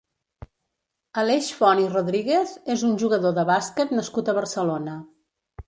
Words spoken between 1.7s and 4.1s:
i Rodríguez és un jugador de bàsquet